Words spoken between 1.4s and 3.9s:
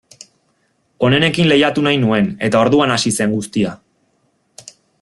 lehiatu nahi nuen, eta orduan hasi zen guztia.